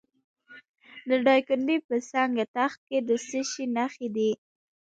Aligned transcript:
د 1.09 1.11
دایکنډي 1.25 1.77
په 1.87 1.95
سنګ 2.11 2.33
تخت 2.57 2.79
کې 2.87 2.97
د 3.07 3.09
څه 3.27 3.39
شي 3.51 3.65
نښې 3.75 4.07
دي؟ 4.15 4.31